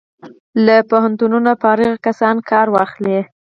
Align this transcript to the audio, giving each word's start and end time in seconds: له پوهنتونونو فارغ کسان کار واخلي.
له 0.65 0.75
پوهنتونونو 0.89 1.51
فارغ 1.61 1.91
کسان 2.05 2.35
کار 2.49 2.67
واخلي. 2.75 3.19